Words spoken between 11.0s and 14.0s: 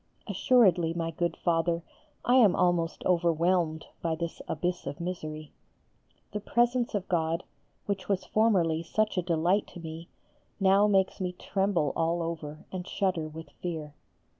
me tremble all over and shudder with fear.